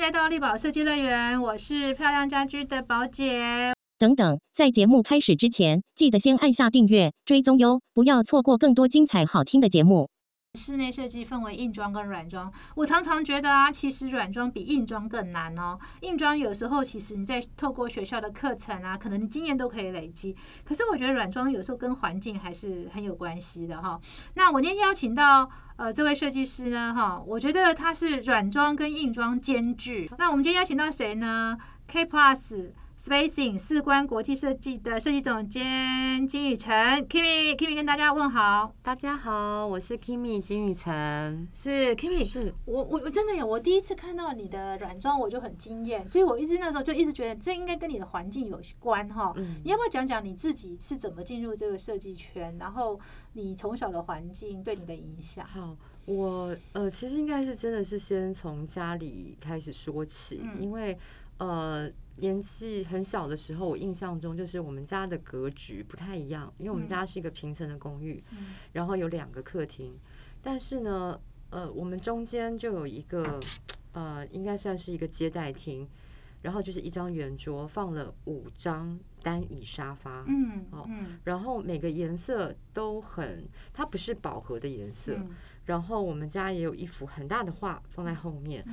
[0.00, 3.74] 迎来到力宝设计乐园，我是漂亮家居的宝姐。
[3.98, 10.08] 等等，在节目开始之前，记得先按下订阅、追踪哟，不要错过更多精彩好听的节目。
[10.58, 15.78] 室内设计分为硬装跟软装，我常常觉得啊，其实软装比硬装更难哦。
[16.00, 20.34] 硬装有时候其实你在透过学校的课程啊，可能你经验都可以累积。
[20.64, 24.00] 可是我觉得软装有时候跟环境还是很有关系的哈。
[24.34, 30.10] 那我今天邀请到呃这位设计师呢哈，我觉得他是软装跟硬装兼具。
[30.18, 31.56] 那我们今天邀请到谁呢
[31.86, 32.72] ？K Plus。
[33.02, 36.70] Spacing 四观国际设计的设计总监金宇成
[37.08, 38.74] ，Kimi，Kimi 跟大家问好。
[38.82, 41.48] 大家好，我是 Kimi 金宇成。
[41.50, 49.34] 是 Kimi，是我我我真的有，我第一次看到你的软装，我就很惊艳，所以我一直那时候就一直觉得这应该跟你的环境有关哈。
[49.64, 53.00] 你要不要讲讲你自己是怎么进入这个设计圈，然后
[53.32, 55.42] 你从小的环境对你的影响？
[55.46, 55.74] 好，
[56.04, 60.98] 我呃其实应该是真的是先从家里开始说起，因为
[61.38, 61.90] 呃。
[62.20, 68.22] 年纪很小的时候，我印象中就是我们家的格局不太一样，因为我们家是一个平层的公寓，
[68.72, 69.98] 然后有两个客厅，
[70.42, 71.18] 但是呢，
[71.50, 73.40] 呃，我们中间就有一个
[73.92, 75.88] 呃，应该算是一个接待厅，
[76.42, 80.88] 然后就是一张圆桌，放了五张单椅沙发，嗯，哦，
[81.24, 85.18] 然后每个颜色都很，它不是饱和的颜色，
[85.64, 88.64] 然后我们家也有一幅很大的画放在后面。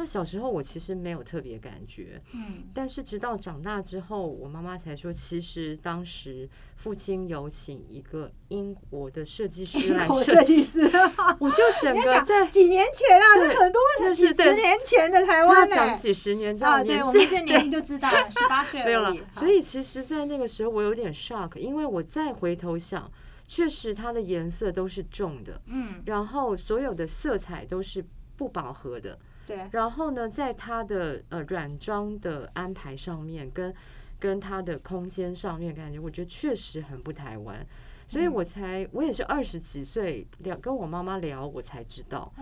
[0.00, 10.90] 那小时候我其实没有特别感觉，嗯，但是直到长大之后，我妈妈才说，其实当时父亲有请一个英国的设计师来设计师，
[11.38, 13.78] 我就整 个在几年前啊，这很多
[14.14, 19.14] 几十年前的台湾讲几十年啊，对，我们这年龄就知道了，十八岁 没有了。
[19.30, 23.12] 所以其实，在那个时候我有点 shock，因为我再回头想，
[23.46, 28.02] 确实它的颜色都是重的，嗯，然后所有的色彩都是
[28.38, 29.18] 不饱和的。
[29.72, 33.74] 然后呢，在它的呃软装的安排上面，跟
[34.18, 37.66] 跟它的空间上面，感觉我觉得确实很不台湾，
[38.08, 42.32] 所以我才我也是二十几岁聊跟我妈妈聊，我才知道，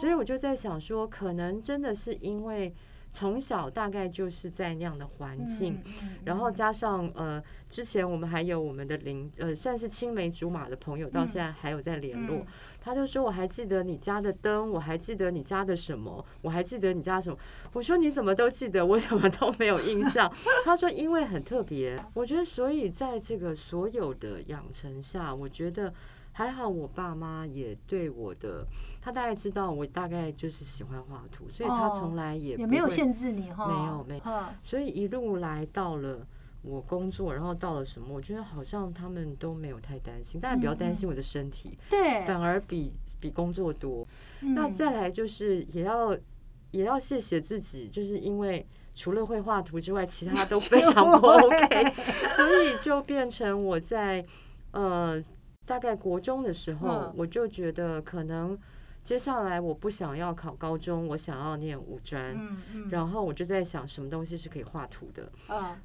[0.00, 2.74] 所以我就在想说，可能真的是因为。
[3.16, 5.82] 从小大概就是在那样的环境，
[6.26, 12.44] 然后加上呃，之前我们还有我们的邻呃，算是青梅竹马的朋友，到现在还有在联络。
[12.78, 17.38] 他就说：“我还记得你家的灯，我还记得你家的什么，我还记得你家什么。”
[17.72, 18.84] 我说：“你怎么都记得？
[18.84, 20.30] 我怎么都没有印象？”
[20.66, 25.90] 他说：“因为很特别。”我觉得，所以在这个所有的养成下，我觉得。
[26.38, 28.62] 还好，我爸妈也对我的，
[29.00, 36.26] 他大概知道我大概就是喜欢画图，所以他从来也也没有限制你哈，没有没有，所以一路来到了
[36.60, 44.06] 我工作，然后到了什么，我觉得好像他们都没有太担心，大家比较担心我的身体，对，反而比比工作多。
[44.40, 46.14] 那再来就是也要
[46.70, 51.94] 也要谢谢自己，就是因为除了会画图之外，其他都 非常不 OK，
[52.36, 54.22] 所以就变成我在
[54.72, 55.24] 呃。
[55.66, 58.56] 大概国中的时候，我就觉得可能
[59.02, 62.36] 接下来我不想要考高中，我想要念五专。
[62.90, 65.30] 然后我就在想，什么东西是可以画图的？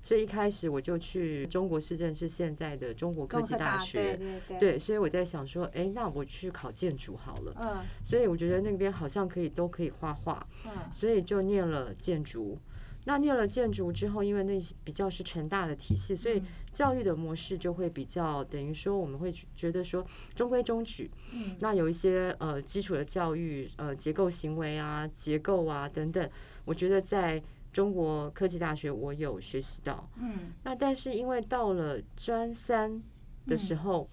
[0.01, 4.19] 所以一开始我就去中国市政是现在的中国科技大学。
[4.59, 7.83] 对，所以我在想说，哎，那我去考建筑好了。
[8.03, 10.47] 所以我觉得那边好像可以都可以画画。
[10.93, 12.57] 所以就念了建筑。
[13.05, 16.41] 那念了建筑之后，因为那比较是成大的体系，所以
[16.71, 21.09] 教育的模式就会比较等于说，我们会觉得说中规中矩。
[21.33, 26.29] 嗯，那有一些呃基础的教育，呃结构行为啊、结构啊等等，
[26.63, 27.41] 我觉得在
[27.73, 30.07] 中国科技大学我有学习到。
[30.21, 33.01] 嗯，那但是因为到了专三
[33.47, 34.07] 的时候，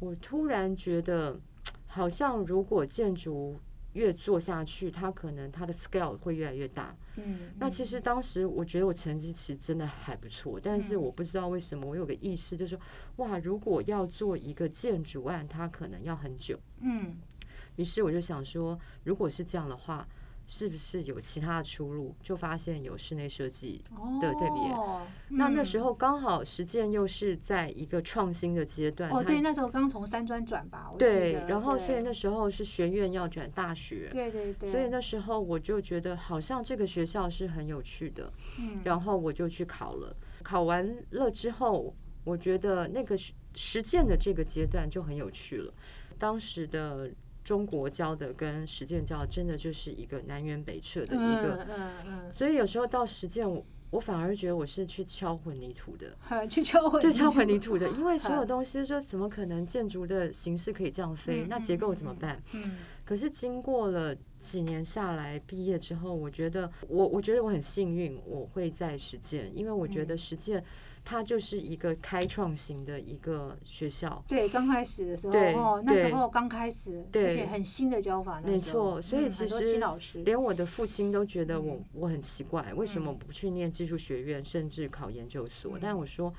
[0.00, 1.38] 我突然觉得
[1.86, 3.60] 好像如果建筑。
[3.94, 6.94] 越做下去，他可能他的 scale 会越来越大。
[7.16, 12.80] 嗯，那其实当时我觉得我成绩其实真的还不错，但是我不知道为什么我有个意识，就是说，
[13.24, 16.60] 哇，如果要做一个建筑案，它可能要很久。
[16.80, 17.16] 嗯，
[17.76, 20.06] 于是我就想说，如果是这样的话。
[20.46, 22.14] 是不是有其他的出路？
[22.22, 23.82] 就发现有室内设计
[24.20, 24.74] 的特别。
[25.30, 29.10] 那那时候刚好实践又是在一个创新的阶段。
[29.10, 30.92] 哦，对，那时候刚从三专转吧。
[30.98, 34.08] 对，然后所以那时候是学院要转大学。
[34.12, 34.70] 对对对。
[34.70, 38.30] 所以那时候我就觉得好像这个学校是很有趣的。
[38.60, 38.80] 嗯。
[38.84, 40.14] 然后我就去考了。
[40.42, 43.16] 考完了之后，我觉得那个
[43.54, 45.72] 实践的这个阶段就很有趣了。
[46.18, 47.10] 当时的。
[47.44, 51.66] 中国教的跟实践教真的就是一个南辕北辙的一个，
[52.32, 56.16] 所以有时候到实践，我我反而觉得我是去敲混凝土的，
[56.48, 61.44] 去敲混，对，敲混凝土的， 因为所有东西说怎么可能建筑的形式可以这样飞？
[61.48, 62.42] 那结构怎么办？
[62.52, 70.64] 嗯，可是经过了几年下来，毕业之后，我觉得我我觉得我很幸运，我会在实践，因为我觉得实践。
[71.04, 74.24] 它就是一个开创型的一个学校。
[74.26, 78.40] 对，刚开始的时候，哦，那时候刚开始，而且很新的教法。
[78.40, 79.78] 没错，所以其实
[80.24, 85.78] 连我的父亲都觉得我我很奇怪，为什么不去念技术学院，甚至考研究所？
[85.80, 86.32] 但我说。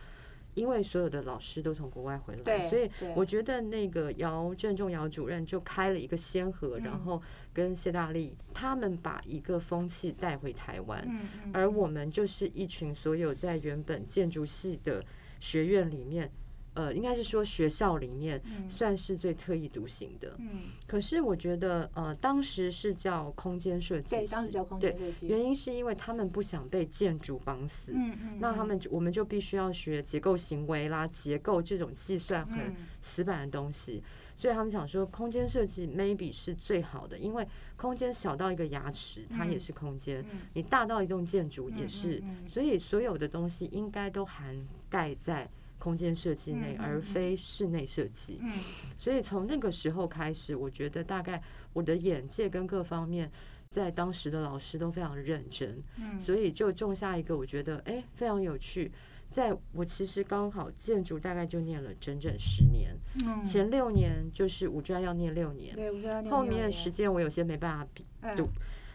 [0.56, 7.22] 因为所有的老师都从国外回来，所以我觉得那个姚正仲姚主任就开了一个先河，然后
[7.54, 11.08] 跟谢大力他们把一个风气带回台湾，
[11.54, 15.04] 而我们就是一群所有在原本建筑系的
[15.40, 16.32] 学院里面。
[16.76, 18.40] 呃，应该是说学校里面
[18.70, 20.36] 算是最特立独行的。
[20.40, 25.28] 嗯，可是我觉得，呃，当时是叫空间设计，对，当时叫空间设计。
[25.28, 27.94] 原因是因为他们不想被建筑绑死。
[27.94, 28.38] 嗯嗯。
[28.40, 34.04] 那他们我们就必须要学结构行为啦，结构这种计算很死板的东西。
[34.38, 40.22] 所以他们想说，空间设计 maybe 是最好的，因为空间小到一个牙齿，它也是空间；
[40.54, 42.22] 你大到一栋建筑也是。
[42.46, 45.50] 所以所有的东西应该都涵盖在。
[45.86, 48.40] 空间设计内，而非室内设计。
[48.42, 48.52] 嗯，
[48.98, 51.40] 所以从那个时候开始，我觉得大概
[51.74, 53.32] 我的眼界跟各方面，
[53.70, 55.80] 在当时的老师都非常认真。
[55.98, 58.92] 嗯，所以就种下一个我觉得哎非常有趣。
[59.30, 62.90] 在我其实刚好建筑大概就念了整整十年。
[63.24, 68.04] 嗯，前六年就是五专要念六年，对，后面时间我有些没办法比
[68.36, 68.50] 度。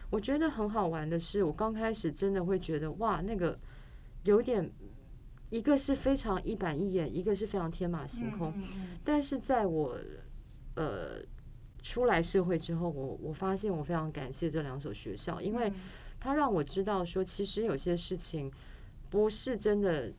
[0.09, 3.57] 我觉得很好玩的是，我刚开始真的会觉得哇，那个
[4.25, 4.69] 有点。
[5.51, 8.53] 一个是非常一板一眼，一个是非常天马行空。
[9.03, 9.97] 但是在我
[10.75, 11.21] 呃
[11.83, 15.71] 出来社会之后，我我发现我非常感谢这两所学校，因为
[16.21, 18.49] 它让我知道说，其实有些事情
[19.09, 20.09] 不是真的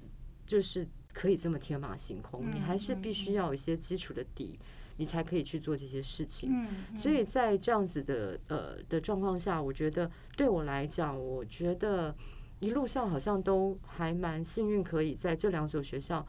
[0.45, 4.59] 就是可以这么天马行空，你还是必须要有一些基础的底，
[4.99, 6.67] 你才可以去做这些事情。
[6.99, 12.15] 所以在这样子的呃的状况下，我觉得对我来讲，我觉得。
[12.63, 16.25] 一路上好像都还蛮幸运，可以在这两所学校，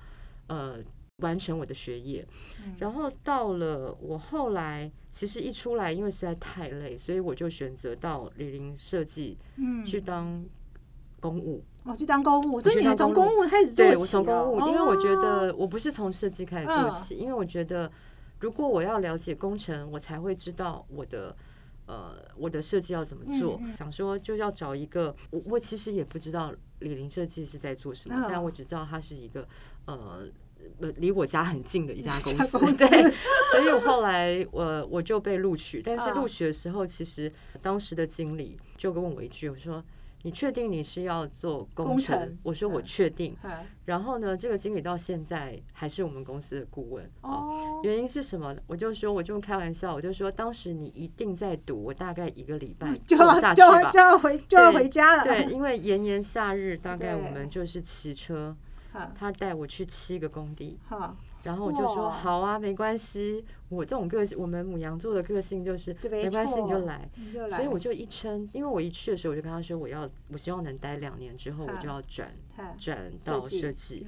[0.48, 0.80] 呃，
[1.18, 2.28] 完成我的学业。
[2.80, 10.44] 然后到了我后来，其实一出来，因为实在太累，所以我就选择到李林设计，嗯，去当
[11.20, 11.64] 公务。
[11.84, 13.92] 哦，去当公务，所以你从公务开始做起。
[13.92, 17.92] 对，我从公务，因为我觉得我不是从设计开始做起，因为我觉得
[18.40, 21.36] 如果我要了解工程，我才会知道我的。
[21.86, 23.62] 呃，我的设计要怎么做？
[23.76, 29.48] 想说就要找一个，我我其实也不知道李林设计是在做什么，但我只知道它是一个
[29.86, 30.26] 呃，
[30.98, 32.58] 离我家很近的一家公司。
[32.78, 32.88] 对，
[33.52, 37.32] 所以我后来我我就被录取，但是录取的时候，其实
[37.62, 39.84] 当时的经理就跟我一句，我说。
[40.24, 42.38] 你确定你是要做工程？
[42.42, 43.38] 我说我确定。
[43.86, 47.08] 然后呢，这个经理到现在还是我们公司的顾问。
[47.22, 48.56] 哦，原因是什么？
[48.66, 55.24] 我就说，我就开玩笑，我就说，当时你一定在读，我大概一个礼拜 就要就要就要回就要回家了。
[55.24, 58.56] 对，因为炎炎夏日，大概我们就是骑车，
[59.14, 60.80] 他带我去七个工地。
[61.44, 63.44] 然后我就说好啊，没关系。
[63.70, 67.10] 我这种个性，我们母羊座的个性就是没关系，你就来。
[67.50, 72.32] 所以我就一撑，因为我一去的时候，我就跟他说，我要我希望能待两年之后，我就要转
[72.78, 74.06] 转到设计。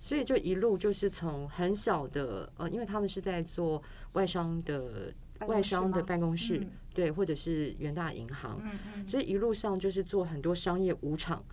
[0.00, 3.82] 所以就一路就是从很小的呃，因为他们是在做
[4.12, 5.12] 外商的
[5.48, 6.64] 外商的办公室，
[6.94, 8.62] 对，或者是元大银行，
[9.08, 11.44] 所以一路上就是做很多商业舞场。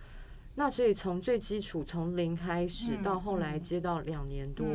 [0.58, 4.66] 那所以从最基础从零开始到后来接到两年多，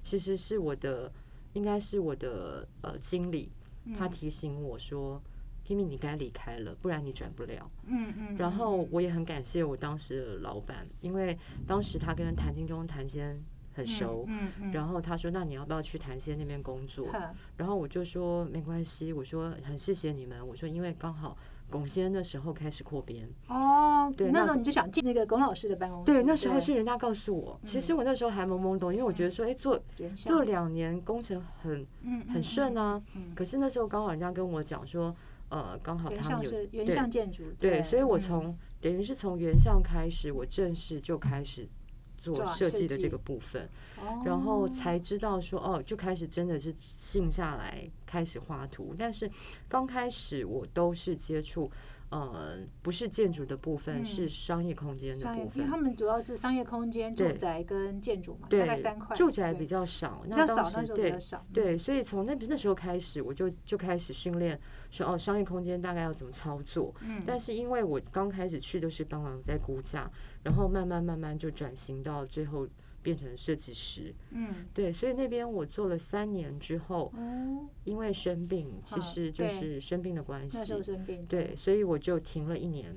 [0.00, 1.10] 其实是我的
[1.54, 3.50] 应该是我的呃经理，
[3.98, 5.20] 他提醒我说
[5.66, 7.68] ，Kimi 你该离开了，不然你转不了。
[7.86, 8.36] 嗯嗯。
[8.36, 11.36] 然后我也很感谢我当时的老板，因为
[11.66, 13.36] 当时他跟谭金忠、谭坚
[13.74, 14.24] 很熟。
[14.28, 14.72] 嗯嗯。
[14.72, 17.08] 然后他说：“那你要不要去谭坚那边工作？”
[17.58, 21.36] 然后我就说：“没关系。”我说：“很谢谢你们。”我说：“因为刚好。”
[21.74, 26.04] 龚先那时候开始扩编哦，对，那时候你就想进那个龚老师的办公室。
[26.04, 29.76] 对，那时候是人家告诉我，其实我那时候还懵懵懂，因为我觉得说，哎，做
[30.14, 31.84] 做两年工程很
[32.32, 33.02] 很顺啊。
[33.34, 35.12] 可是那时候刚好人家跟我讲说，
[35.48, 41.66] 呃，刚好他们有原像建筑，对，所以我从等于是从原像开始，我正式就开始。
[42.32, 43.68] 做设计的这个部分，
[44.24, 48.94] 然后才知道说哦，就开始真的是静下来开始画图。
[48.98, 49.30] 但是
[49.68, 51.70] 刚开始我都是接触
[52.14, 55.58] 呃，不是建筑的部分，是商业空间的部，分。
[55.58, 59.16] 因为他们主要是商业空间、住宅跟建筑嘛，大对概三块。
[59.16, 61.44] 对住宅比较少，比那较少，那时候比较少。
[61.52, 64.58] 对，所以从那那时候开始，我就就开始训练
[64.90, 66.94] 说哦，商业空间大概要怎么操作。
[67.00, 70.08] 嗯，但是因为我刚开始去都是帮忙在估价，
[70.44, 72.68] 然后慢慢慢慢就转型到最后
[73.04, 74.12] 变成设计师。
[74.30, 81.24] 嗯，对，所以那边我做了三年之后，嗯，因为生病，其实就是生病的关系那，时候生病。
[81.26, 82.96] 对，，所以我就停了一年。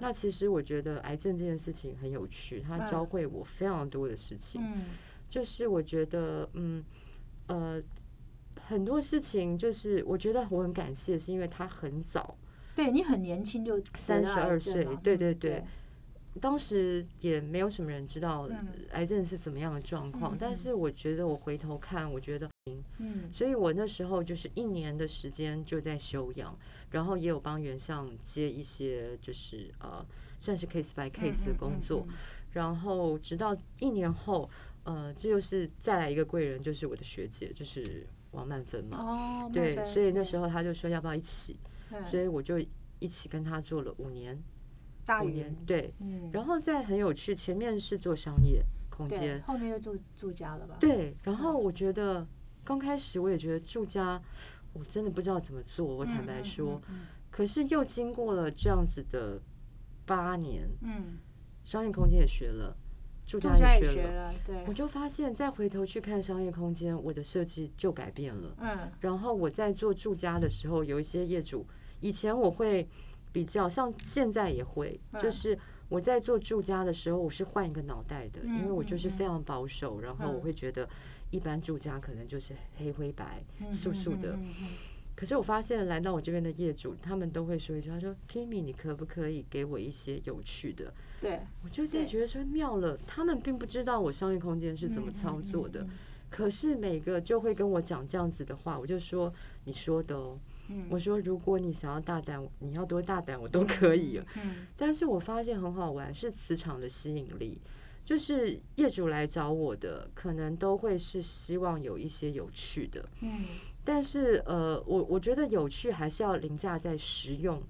[0.00, 4.60] 那其实我觉得癌症这件事情很有趣，它嗯教会我非常多的事情。
[4.62, 4.84] 嗯
[5.30, 6.84] 就是我觉得，嗯，
[7.48, 7.82] 呃，
[8.68, 12.36] 很多事情就是我觉得我很感谢，是因为他很早，
[12.74, 15.64] 对你很年轻就得到32癌症岁对对对
[16.40, 18.66] 当时也没有什么人知道嗯。
[18.92, 22.48] 癌症是怎么样的状况，但是我觉得我回头看，我觉得，
[22.98, 23.30] 嗯。
[23.32, 26.56] 所以我那时候就是一年的时间就在休养，
[26.90, 30.04] 然后也有帮原上接一些就是呃
[30.40, 32.06] 算是 case by case 的工作，，
[32.52, 34.48] 然后直到一年后，
[34.84, 38.98] 呃，这就是再来一个贵人，就是我的学姐，就是王曼芬嘛。
[38.98, 41.56] 哦，对，所以那时候，候他就说要不要一起，
[41.90, 42.06] 嗯。
[42.08, 42.58] 所以我就
[42.98, 44.38] 一起跟他做了五年，
[45.04, 45.92] 大五年，对。
[46.00, 50.76] 嗯，然后再很有趣，前面是做商业空，间，后面又住住家了吧？
[50.80, 51.16] 对。
[51.22, 52.26] 然后我觉得
[52.64, 54.20] 刚开始我也觉得住家，
[54.72, 59.40] 我真的不知道怎么做，我嗯，坦白嗯说。，嗯可是又经过了这样子的
[60.06, 61.18] 八年，嗯，
[61.64, 62.76] 商业空间也学了，
[63.26, 63.92] 住家也也学了。
[63.92, 68.54] 学了，对我，就发现，再回头去看商业空间，我的设计就改变了。
[68.60, 71.66] 嗯然后我在做住家的时候，有一些业主，
[71.98, 72.88] 以前我会
[73.34, 80.88] 比较，像现在也会，嗯就是我在做住家的时候，我是换一个脑袋的，嗯因为我就是非常保守，然后我嗯会觉得
[81.32, 84.38] 一般住家可能就是黑灰白、嗯素素的。
[85.16, 95.82] 可是我发现来到我这边的业主，他们都会说一句，他说：“Kimi，你可不可以给我一些有趣的？”对，我就在对觉得说妙了，他们并不知道我商业空间是怎么操作的。
[95.82, 95.90] 嗯？
[96.30, 99.32] 可是每个就会跟我讲这样子的话，我就说
[99.64, 100.38] 你说的哦，
[100.68, 100.86] 嗯。
[100.90, 104.20] 我说如果你想要大胆，你要多大胆我都可以。
[104.36, 107.60] 嗯但是我发现很好玩，是磁场的吸引力，
[108.04, 113.44] 就是业主来找我的，可能都会是希望有一些有趣的，嗯。
[113.86, 117.62] 但是呃，我我觉得有趣还是要凌驾在实用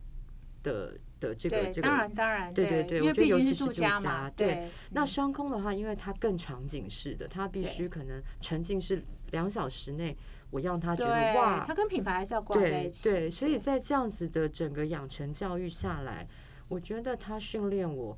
[0.62, 2.02] 的的这个这个当个。
[2.02, 10.16] 然当然，对对对我觉得尤其是住家嘛，对对，那商空的话，因为它更场景式的，它必须可能沉浸式两小时内，
[10.54, 16.24] 我让他觉得哇他，跟品牌还是要挂在一起，对对，所以在这样子的整个养成教育下来，
[16.68, 18.16] 我觉得他训练我，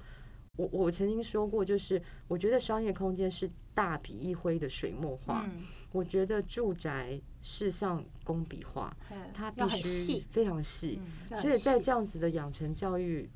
[0.57, 5.63] 我我曾经说过，就是我觉得商业空间是大笔一挥的水墨画，嗯，
[5.93, 11.01] 我觉得住宅是像工笔画，嗯它必须，非常细，
[11.31, 13.27] 嗯所以在这样子的养成教育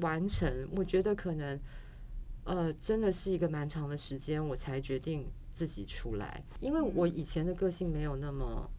[0.00, 1.60] 完成，我觉得可能
[2.42, 5.24] 呃真的是一个蛮长的时间，我才决定
[5.58, 8.70] 自己出来，因为我以前的个性没有那么。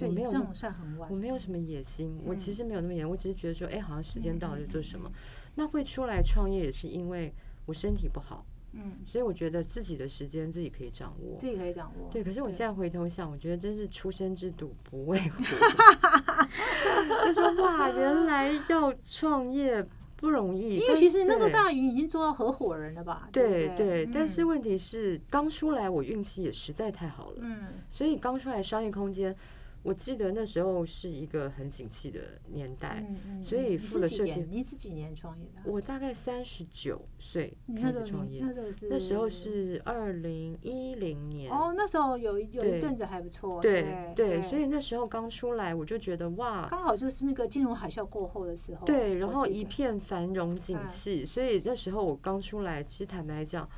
[0.00, 5.08] 我没有这种算很晚我，没有什么野心，我其嗯实没有那么野，我只是觉得说，哎、好像时间到了就做什么。
[5.08, 5.12] 嗯
[5.54, 7.32] 那会出来创业也是因为
[7.66, 11.46] 我身体不好，嗯，所以我觉得自己的时间自己可以掌握自。
[11.46, 15.42] 己可以掌握，对，可是我现在回头想，我觉得真是出生之犊不畏虎
[17.26, 19.86] 就说哇，原来要创业
[20.22, 20.76] 不容易。
[20.76, 23.28] 因为其实那时候大云已经做到合伙人了吧？
[23.32, 29.34] 对不对，但是嗯问题是刚出来我运气也实在太好了，嗯所以刚出来商业空间，
[29.82, 33.04] 我记得那时候是一个很景气的年代。
[33.08, 34.48] 嗯嗯，所以付了设计年？
[34.50, 35.64] 你是几年创业的啊？
[35.66, 41.50] 我大概三十九岁开始创业，那时候是那时候是二零一零年。
[41.50, 53.68] 哦，那时候有一有一阵子还不错，对对所以那时候刚出来，我就觉得哇，刚好就是那个金融海啸过后的时候，对，然后一片繁荣景嗯气，所以那时候我刚出来，其实坦白讲，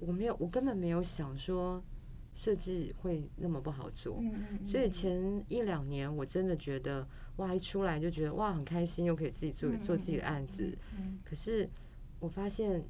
[0.00, 1.82] 我没有，我根本没有想说
[2.40, 4.16] 设计会那么不好做。
[4.22, 7.06] 嗯嗯，所以嗯前一两年，我真的觉得
[7.36, 10.74] 哇，一出来就觉得哇很开心，又可以自己做嗯做自己的嗯案子。
[10.96, 11.68] 嗯可是
[12.18, 12.82] 我发现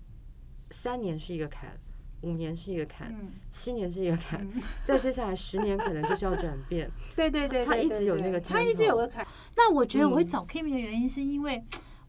[0.71, 1.77] 三年是一个坎，
[2.21, 6.89] 五年是一个坎，嗯七年是一个坎，嗯，再接下来十年可能就是要转变。
[7.17, 9.27] 对对对，他一直有那个他一直有个坎。
[9.57, 11.61] 那我觉得我会嗯找 Kimi 的原因是因为。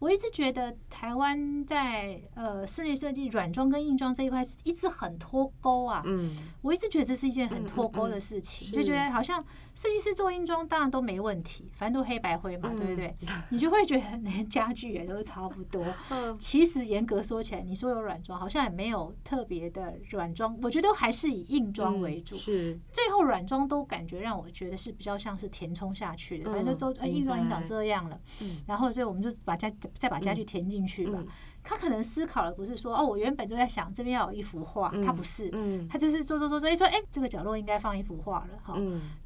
[0.01, 13.15] 我一直觉得台湾在呃室内设计软装跟硬装这一块一直很脱钩啊，嗯，我一直觉得这是一件很嗯脱钩的事情，是就觉得好像设计师做硬装当然都没问题，反正都黑白灰嘛，对不嗯对？
[13.49, 15.85] 你就会觉得 连家具也都差不多。
[16.09, 22.35] 嗯其实严格说起来，你说有软装，好像也没有特别的软装，我觉得还是以硬装为主。
[22.37, 31.23] 嗯是最后软装都感觉让我觉得是比较像是填充下去的，反正都、嗯呃硬装已经长这样了，嗯然后所以我们就把家再把家具填进去吧。
[31.63, 35.47] 他可能思考的不是说哦，我原本就在想这边要有一幅画，他不是，
[35.87, 38.73] 他就是做做做做，一说哎，这个角落应该放一幅画了哈，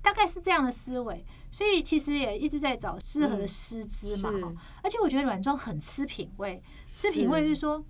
[0.01, 4.53] 大概是这样的思维，所以其实也一直在找适合的师资嘛哈。
[4.84, 7.81] 而且我觉得软装很吃品味，吃品味是说，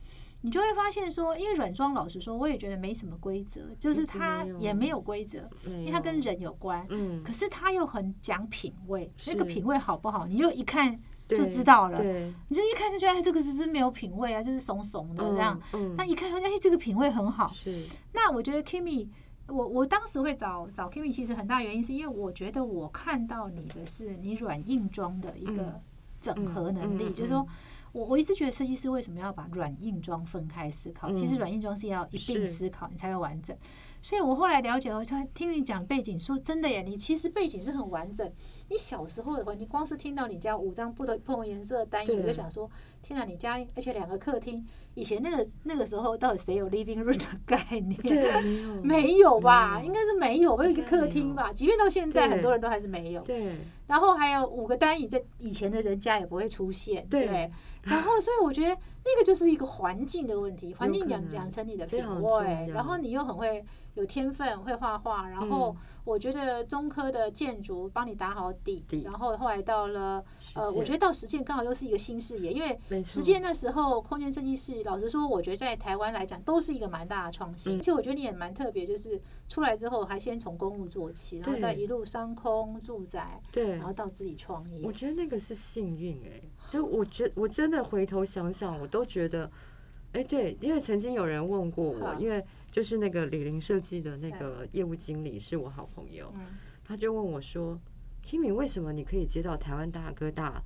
[0.42, 11.02] 你就会发现说，因为软装老实说，我也觉得没什么规则，就是它也没有规则，因为它跟人有关，嗯，可是它又很讲品味，那个品味好不好，你又一看。
[11.28, 15.60] 就知道了，你就一看就觉得这个只是没有品味啊，就是怂怂的这样。
[15.98, 17.52] 那一看说，哎，这个品味很好。
[17.52, 17.86] 是。
[18.14, 19.08] 那我觉得 Kimi，
[19.48, 25.82] 我我当时会找找 Kimi，其实很大原因是因为我觉得我看到你的是你软硬装的一个
[26.22, 27.48] 整合能力，就是说
[27.92, 31.12] 我我一直觉得设计师为什么要把软硬装分开思考？
[31.12, 33.58] 其实软硬装是要一并思考，你才会完整。
[34.00, 38.32] 所以我后来了解了，才听你讲背景，说真的耶，你其实背景是很完整。
[38.68, 42.70] 你小时候的话，你，光是听到你家五张不同不同颜色的单椅，我就想说，
[43.06, 43.24] 天哪！
[43.24, 47.96] 你家而且两个客厅，以前那个那个时候到底谁有 living room 的概念？
[48.02, 49.80] 对，没有，没有吧？
[49.84, 51.54] 应该是没有，没有一个客厅吧？
[51.54, 53.22] 即便到现在，很多人都还是没有。
[53.22, 53.56] 对。
[53.86, 57.06] 然后还有五个单椅，在以前的人家也不会出现。
[57.08, 57.52] 对。
[57.84, 63.64] 然后，所以我觉得那个就是一个环境的问题，环境养养成你的品味，然后你又很会。
[63.96, 70.22] 有天分，会画画，然后我觉得中科的建筑帮你打好底，然后后来到了
[70.54, 84.86] 呃，我觉得到实践刚好又是一个新视野，因为实践那时候空间设计师，老实说，我觉得在台湾来讲都是一个蛮大的创新，而且我觉得你也蛮特别，就是出来之后还先从公务做起，然后再一路商空住宅，对，然后到自己创业。
[84.86, 89.50] 我觉得那个是幸运哎，就我觉我真的回头想想，我都觉得，
[90.14, 92.44] 哎，对，因为曾经有人问过我，因为。
[92.72, 96.30] 就是那个李林设计的那个业务经理是我好朋友，
[96.84, 97.80] 他就问我说
[98.22, 100.62] ：“Kimi，为什么你可以接到台湾大哥大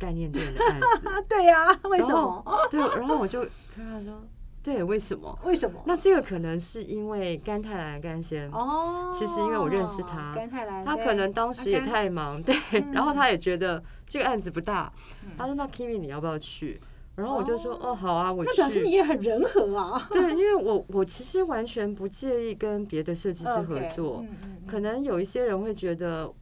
[0.00, 0.86] 概念店的案子？”
[1.28, 2.44] 对呀，为什么？
[2.70, 3.40] 对，然后我就
[3.76, 4.20] 跟他说
[4.64, 5.38] ：“对，为什么？
[5.44, 5.80] 为什么？
[5.84, 12.56] 那这个可能是因为甘泰来甘先哦，其实因为我认识他，甘泰来，他可能当时也太忙，对，
[12.92, 14.92] 然后他也觉得这个案子不大，
[15.36, 16.80] 他说：那 Kimi 你要不要去？”
[17.16, 20.08] 然后我就说哦好啊，我那表示你也很人和啊。
[20.10, 24.24] 对，因为我我其实完全不介意跟别的设计师合作，
[24.66, 26.32] 可能有一些人会觉得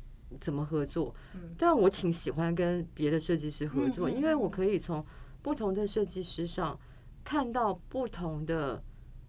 [0.41, 1.15] 怎么合作，
[1.57, 5.05] 但我挺喜欢跟别的设计师合作，因为我可以从
[5.43, 6.79] 不同的设计师上
[7.25, 8.83] 看到不同的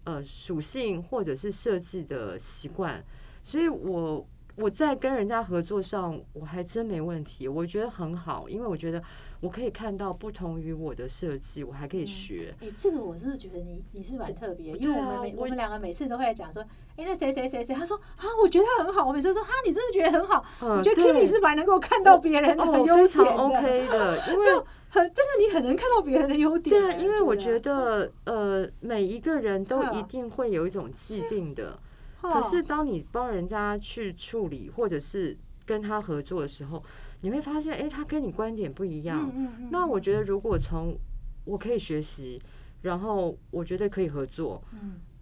[0.04, 3.04] 呃属性或者是设计的习惯，
[3.44, 4.26] 所以我。
[4.60, 9.02] 我在跟人家合作上，我还真没问题，我觉得很好，因为我觉得
[9.40, 12.54] 我可以看到不同于我的设计，我还可以学。
[12.60, 16.62] 哎，这个我真的觉得你你是蛮特别，因为我们每我们两个每次都会讲说，
[16.96, 24.46] 哎，那谁谁谁谁，他说啊，我觉得他很好，我每次说哈，你真的觉得很好，我觉得 Kimi 是蛮能够看到别人的优点的，OK 的， 因为
[24.90, 26.82] 很真的你很能看到别人的优点。
[26.82, 31.78] 对，因为我觉得呃，每一个人都一定会有一种既定的。
[32.20, 36.82] 可是，当你帮人家去处理，或者是跟他合作的时候，
[37.22, 39.32] 你会发现，哎，他跟你观点不一样。
[39.70, 40.96] 那我觉得，如果从
[41.44, 42.40] 我可以学习，
[42.82, 44.62] 然后我觉得可以合作。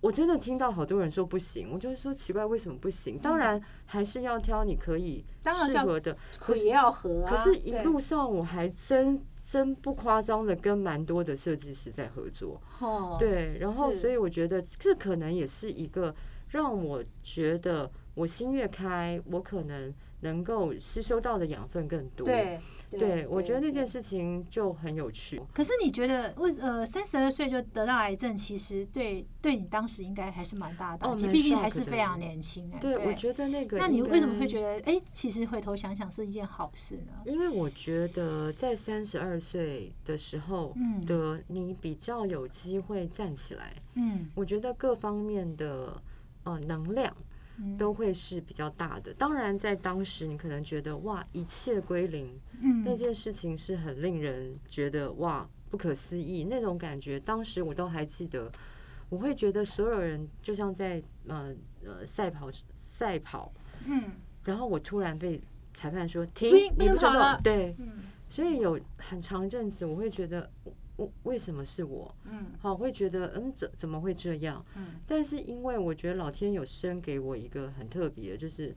[0.01, 3.19] 我真的听到好多人说不行，我就是说奇怪，为什么不行？
[3.19, 7.25] 当然还是要挑你可以适合的，可也要合。
[7.27, 12.61] 可是，一路上我还真真不夸张的跟蛮多的设计师在合作。
[12.81, 16.15] 哦，对，然后所以我觉得这可能也是一个。
[16.49, 22.27] 让我觉得我心越开，我可能能够吸收到的养分更多。
[22.27, 25.41] 对，对我觉得那件事情就很有趣。
[25.53, 32.69] 可是你觉得，为呃三十二岁就得到癌症，其实对对你当时应该还是蛮大的打击，毕竟还是非常年轻。
[32.81, 37.13] 对，我觉得那个，那你为什么会觉得，哎，其实回头想想是一件好事呢？
[37.27, 40.75] 因为我觉得在三十二岁的时候
[41.07, 43.75] 的你比较有机会站起来。
[43.95, 46.03] 嗯，我觉得各方面的。
[46.49, 47.15] 呃，能量
[47.77, 49.13] 都会是比较大的。
[49.15, 52.41] 当然，在当时你可能觉得哇，一切归零，
[52.85, 57.21] 那件事情是很令人觉得哇不可思议那种感觉。
[57.21, 58.51] 当时我都还记得，
[59.11, 62.49] 我会觉得所有人就像在呃呃赛跑
[62.89, 63.53] 赛跑，
[63.85, 64.13] 嗯，
[64.45, 65.39] 然后我突然被
[65.75, 67.77] 裁判说停，你不跑了，对，
[68.31, 70.51] 所以有很长一阵子我会觉得。
[71.23, 72.15] 为什么是我？
[72.25, 74.65] 嗯，好，会觉得嗯，怎怎么会这样？
[74.77, 78.75] 嗯，但是因为我觉得老天有生给我一个很特别，就是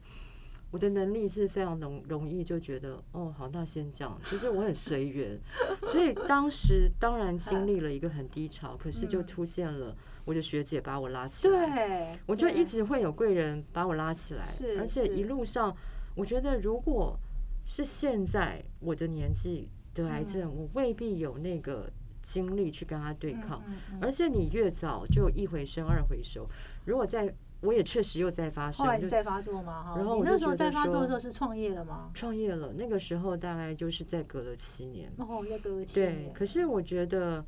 [0.70, 5.38] 我的能力是非常容容易就觉得哦，好，那先这样，就是我很随缘，
[5.90, 14.46] 所以当时当然经 历了一个很低潮，可是就出现了我的学姐把我拉起来，对，我就一直会有贵人把我拉起来，
[14.78, 15.76] 而且一路上，
[16.14, 17.18] 我觉得如果
[17.66, 19.68] 是现在我的年纪。
[19.94, 21.86] 得癌症，我未必有那个
[22.22, 23.62] 精力去跟他对抗。
[24.00, 26.46] 而且你越早就一回生二回熟，
[26.84, 29.82] 如果在我也确实又在发生后来，发作吗？
[29.84, 32.10] 哈，然后你那时候我就觉得再发作的时候是创业了吗？
[32.12, 35.12] 创业了，那个时候大概就是在隔了七年。
[35.18, 37.44] 哦，要隔七对，可是我觉得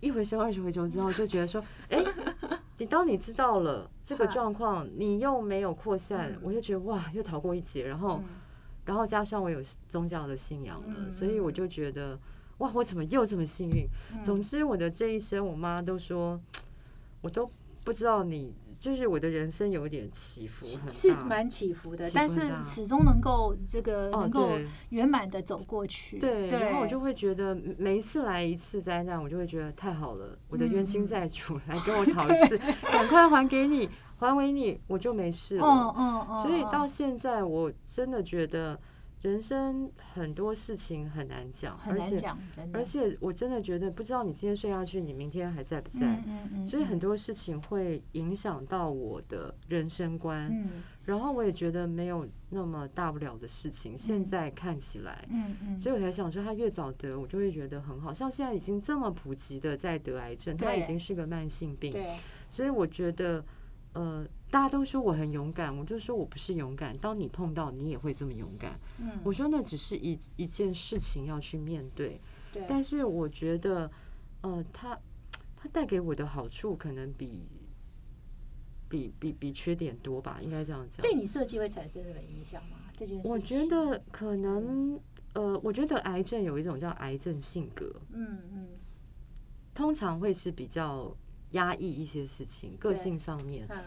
[0.00, 2.04] 一回生二十回熟之后，就觉得说， 哎、
[2.76, 7.86] 你当你知道了这个状况，你又没有扩散嗯，我就觉得哇，又逃过一劫。
[7.86, 8.28] 然后，嗯
[8.84, 12.18] 然后加上我有宗教的信仰了，嗯所以我嗯就觉得
[12.62, 13.86] 哇，我怎么又这么幸运？
[14.14, 16.40] 嗯总之，我的这一生，我妈都说，
[17.20, 17.50] 我都
[17.84, 20.88] 不知道你，就是我的人生有点起伏很大。
[20.88, 24.50] 是蛮起伏的，但是始终能够这个哦，能够
[24.90, 26.20] 圆满的走过去。
[26.20, 35.66] 对，然后我就会觉得每一次来一次灾难，我就会觉得太好了，我的冤亲嗯债主来跟我 讨一次，赶快还给你，还给你，我就没事了。
[35.66, 38.78] 嗯嗯嗯，所以到嗯现在，我真的觉得
[39.22, 42.38] 人生很多事情很难讲，而且很难讲，
[42.72, 46.00] 而且我真的觉得，不知道你今天睡下去，你明天还在不在？
[46.00, 53.96] 嗯嗯嗯，所以很嗯多事情会影响到我的人生观，嗯然后我也觉得没有那么大不了的事情。
[53.96, 58.12] 现嗯在看起来，嗯嗯，所以我才想说，他越早得，我就会觉得很好。
[58.12, 62.16] 像现在已经这么普及的在得癌症，他已经是个慢性病，对，
[62.50, 63.44] 所以我觉得，
[63.94, 66.94] 呃，大家都说我很勇敢，我就说我不是勇敢。
[66.98, 68.78] 当你碰到，你也会这么勇敢。
[68.98, 72.20] 嗯，我说那只是一一件事情要去面对，
[72.52, 73.90] 对，但是我觉得，
[74.42, 74.98] 呃，它
[75.56, 77.48] 它带给我的好处可能比
[78.90, 81.00] 比比比缺点多吧，应该这样讲。
[81.00, 82.76] 对你设计会产生什么影响吗？
[82.92, 85.00] 这件事情，我觉得可能，
[85.32, 88.68] 呃，我觉得癌症有一种叫癌症性格，嗯嗯
[89.74, 91.16] 通常会是比较
[91.52, 93.66] 压抑一些事情，个性上面。
[93.70, 93.82] 嗯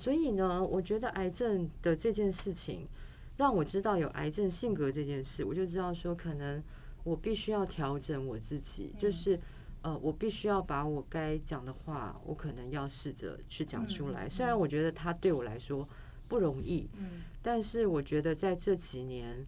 [0.00, 2.88] 所以呢，我觉得癌症的这件事情，
[3.36, 6.62] 让我知道有癌症性格这件事，我就知道说，可能
[7.04, 9.38] 我必须要调整我自己，就是
[9.82, 14.26] 呃，我必须要把我该讲的话，我可能要试着去讲出来。
[14.26, 15.86] 嗯虽然我觉得它对我来说
[16.28, 19.46] 不容易，嗯但是我觉得在这几年，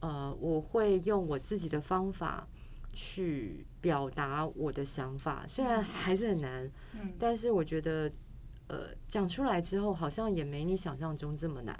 [0.00, 2.46] 呃，我会用我自己的方法
[2.92, 7.12] 去表达我的想法，虽然还是很难，嗯。
[7.18, 8.10] 但是我觉得，
[8.68, 11.78] 呃，讲出来之后好像也没你想象中这么难。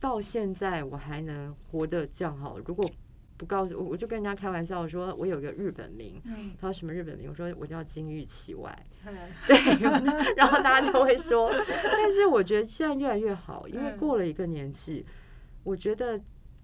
[0.00, 2.88] 到现在我还能活得这样好，如果
[3.36, 6.20] 不告诉我，我就跟人家开玩笑说，我有个日本名。
[6.24, 7.28] 嗯他说什么日本名？
[7.28, 9.14] 我说我叫金玉其外， 嗯
[9.46, 11.50] 对，然后大家都会说，
[11.82, 15.04] 但是我觉得现在越来越好，因为嗯过了一个年纪，
[15.62, 16.20] 我觉得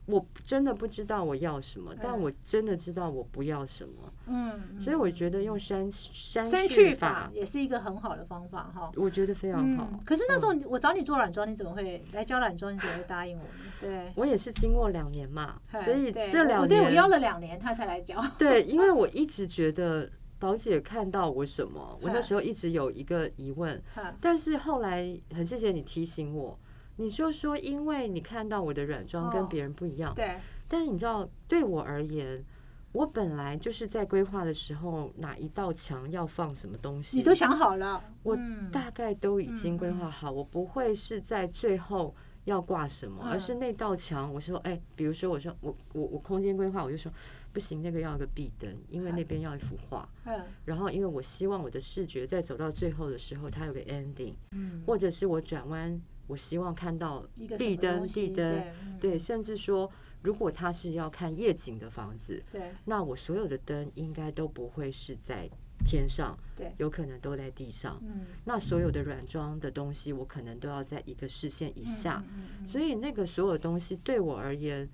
[0.06, 8.90] 我真的不知道我要什么，但嗯我真的知道我不要什么，嗯，所以我觉得用删删删去去法也是一个很好的方法哈。
[8.96, 9.88] 我觉得非常好。
[9.92, 12.74] 嗯，可是那时候我找你做软装，你怎么会来教软装？
[12.74, 13.72] 你怎么会答应我呢？
[13.80, 18.20] 对，我也是经过两年嘛， 所以这两我对我邀了两年，他才来教。
[18.38, 23.80] 对，因为 我一直觉得宝姐看到我什么，我那时候一直有一个疑问，
[24.20, 26.58] 但是后来很谢谢你提醒我，
[27.00, 32.44] 你就说因为你看到我的软装跟哦别人不一样，对，但是你知道对我而言。
[32.92, 38.02] 我本来就是在规划的时候，哪一道墙要放什么东西，你都想好了。
[38.24, 42.12] 我嗯大概都已经规划好，我不会是在最后
[42.46, 47.12] 要挂什么，嗯而是那道墙，我说，哎、比如说，我说我我我空间规划，我就说
[47.52, 58.64] 不行，那个要一个壁灯，因为那边要一幅画，嗯然后因为我希望我的视觉在走到最后的时候，它有个 ending，嗯，或者是我转弯，我希望看到壁灯、什么东西地灯，
[59.00, 59.90] 对甚至说，
[60.22, 65.50] 如果他是要看夜景的房子，对那我所有的灯应该都不会是在
[65.84, 67.98] 天上，对有可能都在地上。
[68.02, 72.22] 嗯那所有的软装的东西，我可能都要在一个视线以下，
[72.64, 74.88] 所以那个所有东西对我而言，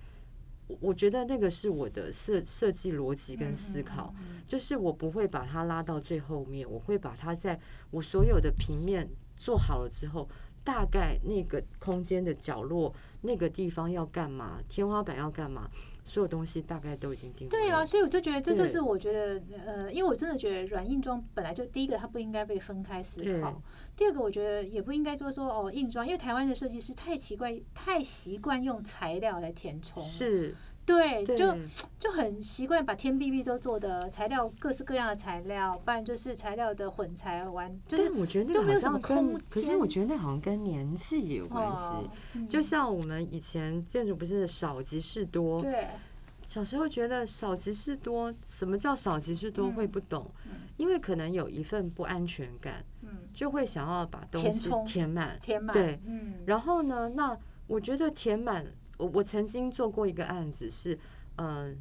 [0.68, 4.14] 我我觉得那个是我的设设计逻辑跟思考，
[4.46, 10.26] 就是我不会把它拉到最后面，我会把它在我所有的平面做好了之后。
[10.66, 15.70] 大概那个空间的角落，那个地方要干嘛，天花板要干嘛，
[16.04, 23.62] 所有东西大概都已经定好对啊，所以我就觉得这就是我觉得呃，因为我真的觉得软硬装本来就第一个它不应该被分开思考，
[23.96, 30.52] 第二个我觉得也不应该说说哦硬装，因为台湾的设计师太奇怪，太习惯用材料来填充，是，
[30.86, 31.52] 对，就
[31.98, 41.82] 就很习惯把天壁壁都做的材料各式各样的材料，不然就是材料的混材完，就是但我觉得那好像跟，空可是我觉得那好像跟年纪也有关系。
[41.82, 45.88] 哦嗯就像我们以前建筑不是少即是多，对
[46.44, 55.36] 小时候觉得少即是多，什么叫少即是多嗯会不懂，嗯因为可能有一份不安全感，嗯就会想要把东西填满。
[55.42, 58.64] 填满对嗯然后呢，那我觉得填满，
[58.98, 60.98] 我我曾经做过一个案子是，
[61.36, 61.76] 嗯、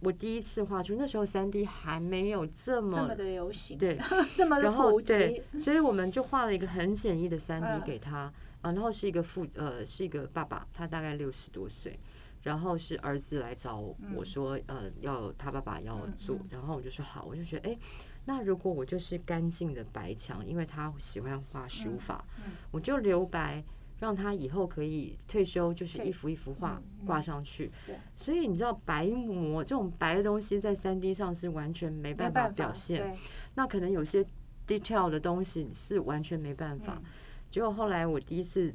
[0.00, 3.98] 我第一次画出，那时候三 D 还没有这么这么的流行，对，
[4.36, 7.80] 这么的然后对，，所以我们就画了一个很简易的三嗯。
[7.80, 11.98] D 给他啊，然后是一个父呃是一个爸爸，他大概六十多岁，
[12.42, 13.78] 然后是儿子来找
[14.14, 17.78] 我说呃要他爸爸要做然后我就说好，我就觉得哎。
[18.26, 22.52] 那如果我就是干净的白墙，因为他喜欢画书法，嗯。
[22.70, 23.64] 我就留白，
[24.00, 27.94] 让他以后可以退休，就是一幅一幅画挂上去对。
[28.16, 33.16] 所以你知道白膜这种白的东西在三 D 上是完全没没办法表现，
[33.54, 34.24] 那可能有些
[34.66, 36.94] detail 的东西是完全没办法。
[36.96, 37.10] 嗯
[37.50, 38.72] 结果后来我第一次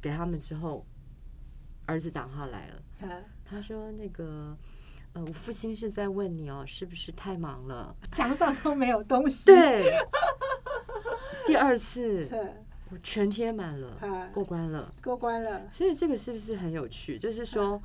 [0.00, 0.86] 给他们之后，
[1.86, 4.56] 儿子打电话来了，呃他说那个。
[5.14, 7.96] 呃，我父亲是在问你哦，是不是太忙了？
[8.12, 9.90] 墙上都没有东西，对，
[11.48, 12.52] 第二次是
[12.90, 14.92] 我全贴满了，啊过关了。
[15.02, 17.18] 过关了，所以这个是不是很有趣？
[17.18, 17.80] 就是说，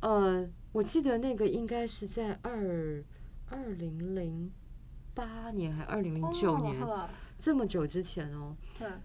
[0.00, 3.04] 呃，我记得那个应该是在二
[3.48, 4.50] 二零零
[5.14, 7.08] 八年还二零零九年、哦
[7.42, 9.00] 这么久之前哦，嗯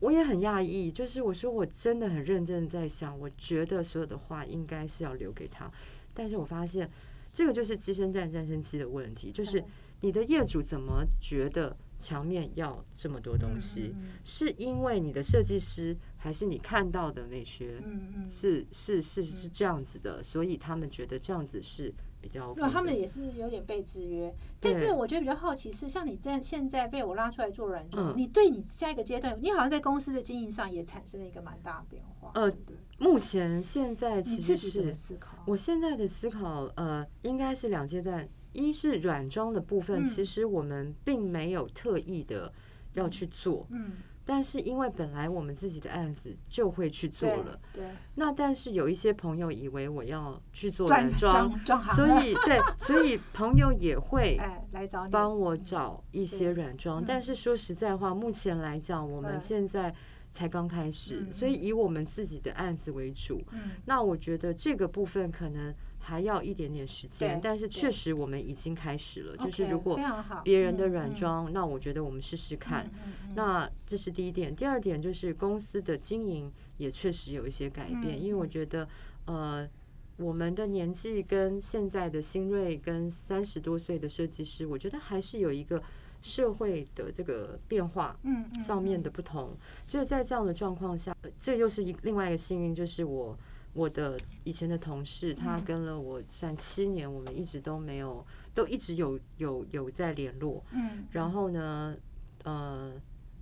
[0.00, 0.90] 我也很讶异。
[0.90, 5.70] 就是我说我真的很认真的在想，我觉得所有的话应该是要留给他，
[6.12, 6.90] 但是我发现
[7.32, 9.64] 这个就是鸡生蛋战胜鸡的问题，就是嗯
[10.00, 13.94] 你的业主怎么觉得墙面要这么多东西？
[13.94, 17.80] 嗯是因为你的设计师，还是你看到的美学？
[17.84, 32.30] 嗯嗯，是是是是这样子的，所以他们觉得这样子是比较他们也是有点被制约，但是我觉得比较好奇是，像你这样现在被我拉出来做软装，嗯你对你下一个阶段，你好像在公司的经营上也产生了一个蛮大的变化。
[32.34, 32.50] 呃
[32.98, 35.36] 目前现在你其实是思考？
[35.46, 38.28] 我现在的思考，呃，应该是两阶段。
[38.52, 42.52] 一是软装的部分，嗯其实我们并没有特意的
[42.94, 43.92] 要去做，嗯，
[44.24, 47.58] 但是因为本来我们自己的案子就会去做了。
[47.72, 47.84] 对，
[48.14, 51.50] 那但是有一些朋友以为我要去做软装，
[51.94, 59.94] 所以对，所以朋友也会 哎来找你帮我找一些软装，嗯但是说实在话，目前来讲，我们嗯现在
[60.32, 63.40] 才刚开始，嗯所以以我们自己的案子为主。
[63.52, 65.74] 嗯那我觉得这个部分可能
[66.10, 69.36] 还要一点点时间，但是确实我们已经开始了。
[69.36, 69.96] 就是如果
[70.42, 72.90] 别人的软装，那我觉得我们试试看。
[73.36, 78.88] 那这是第一点，第二点就是公司的经营也确实有一些改变，嗯因为我嗯觉得
[79.26, 79.68] 呃。
[80.16, 85.82] 我们的年纪跟现在的新锐跟三十多岁的设计师，我觉得还是有一个
[86.20, 93.34] 社会的这个变化嗯嗯上面的不同，所以在这样的状况下，呃这又是一另外一个幸运，就是我
[93.72, 95.64] 我的以前的同事，他嗯。
[95.64, 101.96] 跟了我算七年，我们一直都没有，都一直有有有在联络，嗯，然后呢，
[102.44, 102.92] 呃，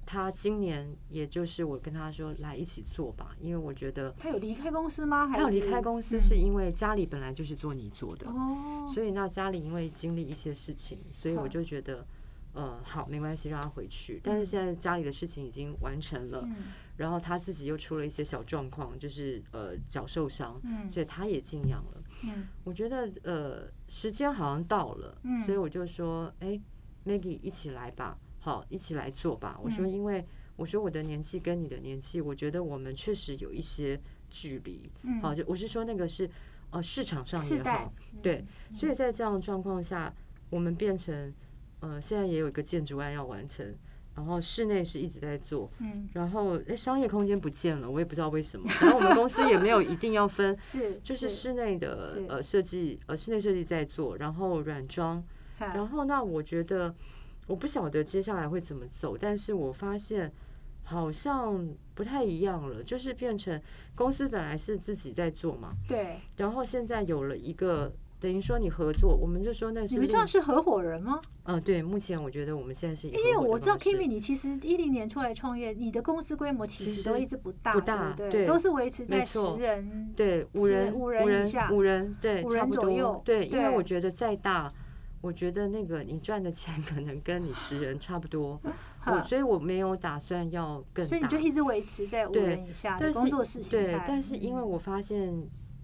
[0.04, 5.26] 他今年也就是我跟他说来一起做吧，因为我觉得他有离开公司吗？
[5.26, 12.06] 还他有离开公司，嗯是因为家里本来就是做泥做的，哦，所以那家里因为经历一些事情，所以我就觉得，
[12.52, 14.20] 呃，好，没关系，让他回去。
[14.22, 16.56] 但是现在家里的事情已经完成了，嗯
[16.98, 22.02] 然后他自己又出了一些小状况，就是呃脚受伤，嗯所以他也静养了。
[22.24, 26.60] 嗯我觉得呃时间好像到了，嗯所以我就说，哎
[27.06, 29.56] ，Maggie 一起来吧，好，一起来做吧。
[29.62, 36.28] 我说，嗯因为我说我的年纪跟你的年纪，我觉得我们确实有一些距离，嗯，好，就我是说那个是
[36.70, 40.12] 呃市场上也好，对，所以在这样的状况下，
[40.50, 41.32] 我们变成
[41.78, 43.72] 呃现在也有一个建筑案要完成。
[44.18, 46.08] 然后室内是一直在做，嗯。
[46.12, 48.68] 然后诶商业空间不见了，我也不知道为什么。
[48.80, 55.22] 然后我们公司也没有一定要分， 是就是室内的呃设计，呃室内设计在做，然后软装，
[55.58, 56.92] 然然后那我觉得
[57.46, 60.32] 我不晓得接下来会怎么走，但是我发现
[60.82, 63.60] 好像不太一样了，就是变成
[63.94, 71.20] 公司本来是自己在做嘛，对，然后现在有了一个等于说你合作，我们就说那是你们这样是合伙人吗？
[71.44, 80.12] 呃对，目前我觉得我们现在是因为我知道 Kimi，你其实一零年出来创业，你的公司规模其其实实都一直不大，不大对对都是维持在十人。
[80.16, 84.68] 对五人五人以下五人对五人左右对，因为我觉得再大。
[85.20, 88.60] 我觉得那个你赚的钱可能跟你十人差不多，
[89.04, 91.08] 我所以我没有打算要更大。
[91.08, 95.34] 所以你就一直维持在五对人以下的工作室形对态。，但是因为嗯我发现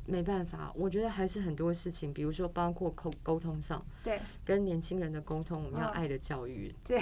[0.07, 4.21] 没办法，我觉得还是很多事情，比如说包括沟沟通上，对。
[4.45, 5.93] 跟年轻人的沟通，我们要嗯。
[5.93, 6.75] 爱的教育。
[6.85, 7.01] 对，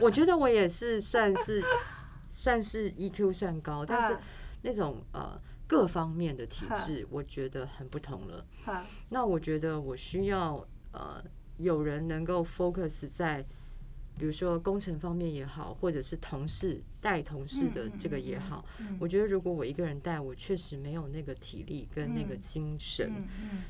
[0.00, 1.62] 我觉得我也是算是
[2.36, 4.20] 算是 EQ 算高，但是啊
[4.62, 8.44] 那种呃各方面的体质，我觉得很不同了。
[8.64, 11.22] 哈那我觉得我需要呃
[11.56, 13.44] 有人能够 focus 在，
[14.18, 18.64] 比如说工程方面也好，或者是同事带同事的这个也好。
[18.78, 23.10] 嗯我觉得如果我一个人带，我确实没有那个体力跟那个嗯精神，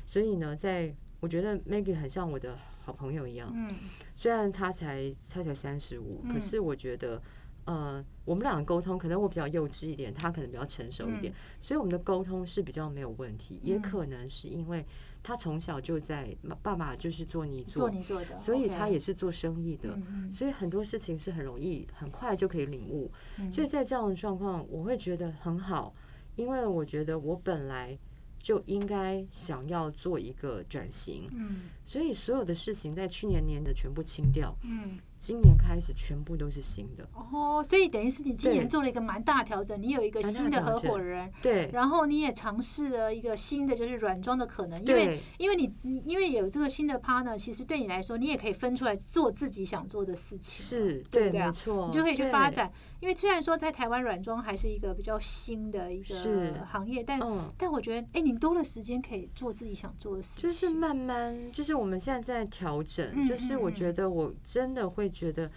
[0.05, 3.51] 所以呢，在我觉得 Maggie 很像我的好朋友一样。
[3.53, 3.69] 嗯
[4.15, 7.21] 虽然他才他才三十五，嗯可是我觉得，
[7.65, 13.59] 呃，我们两个沟通，可能我比较幼稚一点，他可能比较成熟一点，所以我们的沟通是比较没有问题。
[13.63, 14.85] 也嗯可能是因为
[15.23, 19.97] 他从小就在爸爸就是做泥做做，你做的，所以他也是做生意的。
[20.33, 23.09] 所以很多事情是很容易、很快就可以领悟。
[23.39, 25.95] 嗯所以在这样的状况，我会觉得很好，
[26.35, 27.97] 因为我觉得我本来
[28.37, 37.07] 就应该想要做一个转型，嗯所以所有的事情在去年年的全部清掉，嗯今年开始全部都是新的。
[37.13, 41.69] 哦，所以等于是你今年做了一个蛮大调整，你有一个新的合伙人，对。
[41.71, 52.49] 然后你也尝试了一个新的就是软装的可能，因为因为你你因为有这个新的 partner，其实对你来说，你也可以分出来做自己想做的事情，是，对，对不对错，你就可以去发。
[52.49, 52.71] 展。
[52.99, 65.49] 因为虽然说在台湾软装还是一个比较新的一个行业，但嗯，但我觉得，哎，你多了时间可以做自己想做的事情，就是慢慢，就是我们现在在调整，嗯就是我觉得我真的会觉得。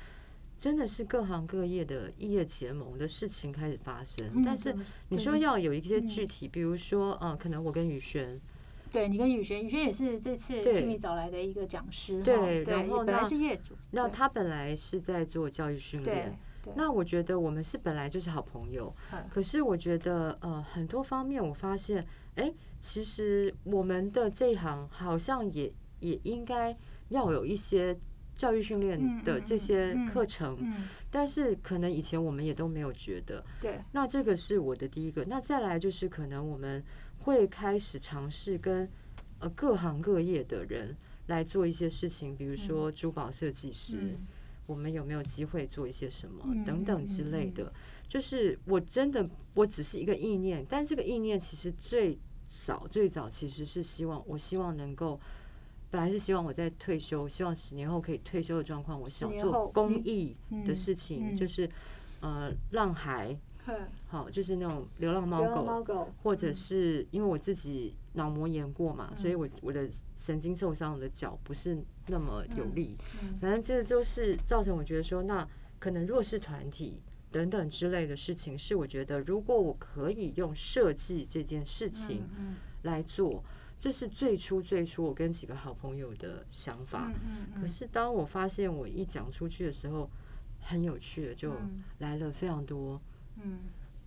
[0.58, 4.74] 真的是各行各业的异业结盟的事情开始发生，嗯但是
[5.10, 8.40] 你说要有一些嗯具体，比如说，呃，可能我跟宇轩，
[8.90, 10.82] 对你跟宇轩，宇轩也是这次对。
[10.82, 16.34] Kimi 找来的一个讲师，对对，然后本来那是业主，那他本来是在做教育训练，
[16.74, 19.22] 那我觉得我们是本来就是好朋友，嗯。
[19.30, 22.04] 可是我觉得呃很多方面我发现，
[22.36, 26.74] 哎，其实我们的这一行好像也也应该
[27.10, 27.94] 要有一些
[28.36, 33.44] 教育训练嗯的嗯这些嗯课程，嗯，但是可能以前我们也都没有觉得。
[33.60, 36.80] 对，那这个是我的第一个，那再来就是可能我们
[37.18, 38.88] 会开始尝试跟
[39.40, 40.94] 呃各行各业的人
[41.26, 43.96] 来做一些事情，比如说珠宝设计师。
[43.96, 44.26] 嗯
[44.66, 47.72] 我们有没有机会做一些什么嗯等等之类的？
[48.08, 52.18] 就是我真的我只是一个意念，但这个意念其实最
[52.64, 55.20] 早最早其实是希望，我希望能够。
[55.90, 61.68] 本来是希望我在退休，希望十年后可以退休的状况，我想做公益的嗯事情，嗯就是
[62.20, 63.36] 呃让孩
[64.06, 72.96] 好，就是那种流浪猫狗，猫狗，或者是因为我自己脑膜炎过嘛，所以嗯我我的神经受伤，我的脚不是那么有力。
[73.22, 75.46] 嗯反正这都是造成我觉得说，那
[75.78, 77.00] 可能弱势团体
[77.32, 83.42] 等等之类的事情，是我觉得如果我可以用设计这件事情嗯来做，
[83.78, 87.12] 这是最初最初我跟几个好朋友的想法。
[87.24, 90.10] 嗯嗯可是当我发现我一讲出去的时候，
[90.60, 93.00] 很有趣的就嗯来了非常多
[93.42, 93.60] 嗯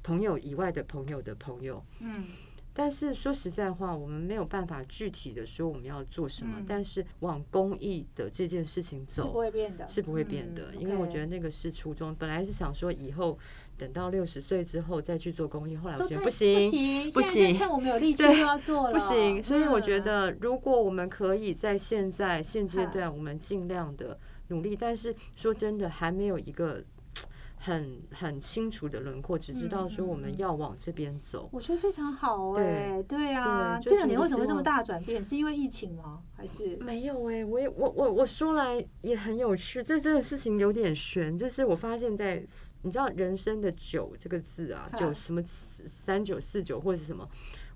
[0.03, 1.83] 朋友以外的朋友的朋友。
[1.99, 2.25] 嗯
[2.71, 12.15] 但是说实在话，我们没有办法具体的说我们要做什么，嗯但是往公益的这件事情走是不走会变的，是不会变的，嗯因为我觉得那个是初衷。
[12.15, 13.37] 本来是想说以后
[13.79, 19.41] 等到六十岁之后再去做公益，后来我觉得不行，行，不行趁我们有力 气对就要做了，不行。
[19.41, 26.83] 所以我觉嗯得，如果我们可以在现在现阶段，我们尽量的努力，但是说真的，还没有一个
[27.57, 31.49] 很很清楚的轮廓，只知道说我们要往这边走。
[31.51, 35.23] 我觉得非常好哎、对啊，这两年为什么会这么大转变？
[35.23, 36.21] 是因为疫情吗？
[36.35, 42.41] 还是没有哎、我也我我我说来也很有趣，这这个事情有点悬，就是我发现在
[42.81, 47.27] 你知道人生的九这个字啊，九什么三九四九或者是什么，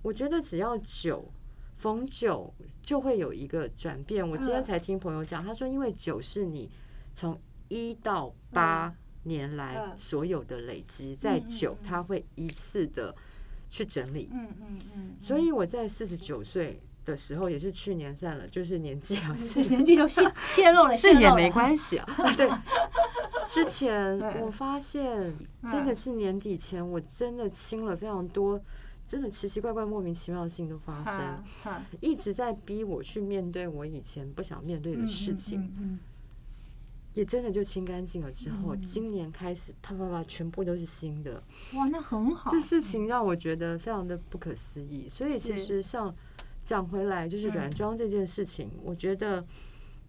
[0.01, 1.29] 我觉得只要九
[1.77, 4.27] 逢九就会有一个转变。
[4.27, 4.63] 我今天嗯。
[4.63, 6.69] 才听朋友讲，他说因为九是你
[7.13, 7.37] 从
[7.67, 9.97] 一到八年来嗯。
[9.97, 11.87] 所有的累积，在九嗯。
[11.89, 13.13] 它会一次的
[13.69, 14.29] 去整理。
[14.31, 22.07] 嗯嗯嗯，所以我在四十九岁的时候，也是去年算了，就是年纪啊，这年纪就泄泄露了， 是也没关系啊。
[22.37, 22.47] 对，
[23.53, 25.33] 之前嗯我发现
[25.69, 28.59] 真的是年底前，我真的清了非常多，
[29.05, 31.43] 真的奇奇怪怪、莫名其妙的事情都发生
[32.01, 35.99] 一直在逼我去面对我以前不想面对的事情，
[37.13, 38.31] 也真的就清干净了。
[38.31, 41.43] 之后，嗯今年开始啪啪啪，全部都是新的。
[41.73, 45.07] 嗯哇，那很好，这事情让我觉得非常的不可思议。
[45.09, 46.13] 所以其实像
[46.63, 49.45] 讲回来，就是嗯软装这件事情，我觉得，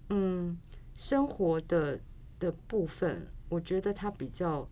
[0.08, 0.56] 嗯，
[0.96, 2.00] 生活的
[2.38, 4.68] 的部分，我觉得他比较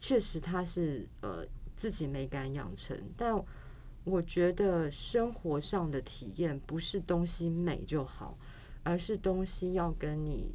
[0.00, 1.44] 确实他是呃
[1.76, 3.34] 自己美感养成，但
[4.04, 8.38] 我觉得生活上的体验不是东西美就好，
[8.84, 10.54] 而是东西要跟你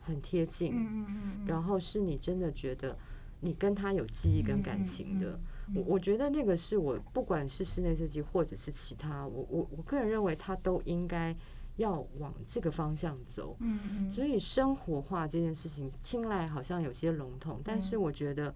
[0.00, 2.96] 很贴近，嗯嗯嗯嗯，然后是你真的觉得
[3.40, 5.32] 你跟他有记忆跟感情的。
[5.32, 5.40] 嗯
[5.74, 11.36] 我我觉得那个是我不管是室内设计或者是其他，我我我个人认为他都应该
[11.78, 13.56] 要往这个方向走。
[13.60, 18.02] 嗯嗯，所以生活化这件事情听来好像有些笼统，但是嗯。
[18.02, 18.54] 我觉得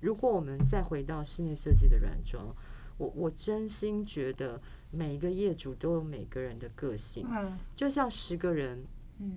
[0.00, 2.54] 如果我们再回到室内设计的软装，
[2.98, 7.56] 我我真心觉得每一个业主都有每个人的个性，嗯。
[7.74, 8.84] 就像十个人，
[9.18, 9.36] 嗯，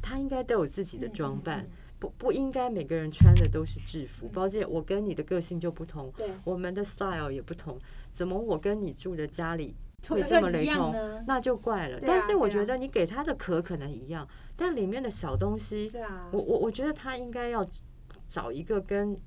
[0.00, 1.64] 他应该都有自己的嗯装扮
[1.98, 4.28] 不不应该每个人穿的都是制服。
[4.28, 7.76] 包姐，我跟你的个性就不同，对，我们的 style 也不同，
[8.12, 9.74] 怎么我跟你住的家里
[10.06, 10.94] 会会这么雷同？
[11.26, 11.98] 那就怪了。
[12.00, 14.26] 但是我觉得你给他的壳可能一样，
[14.56, 15.90] 但里面的小东西，
[16.30, 17.64] 我我我觉得他应该要
[18.26, 19.18] 找一个跟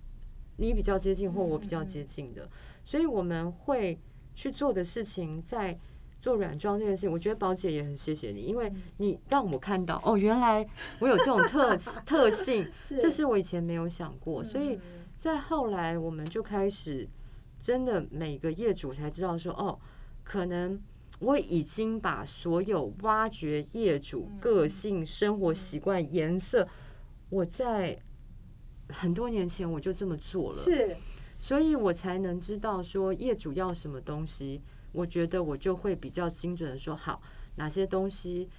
[0.58, 2.50] 你比较接近或我比较接近的，
[2.84, 4.00] 所以我们会
[4.34, 5.78] 去做的事情，在
[6.22, 8.82] 做软装这件事情，我觉得宝姐也很谢谢你，因为嗯。
[8.98, 10.66] 你让我看到哦，原来
[11.00, 14.82] 我有这种特 特性，这是我以前没有想过，所以嗯。
[15.20, 17.08] 在后来我们就开始
[17.60, 19.78] 真的每个业主才知道说哦，
[20.24, 20.82] 可能。
[21.20, 26.68] 我已经把所有挖掘业主嗯个性、生活习惯、颜色，
[27.30, 27.96] 我在
[28.90, 30.98] 很多年前我就这么做了，是。
[31.38, 37.22] 所以我才能知道说业主要什么东西，我觉得我就会比较精准的说好
[37.56, 38.50] 哪些东西，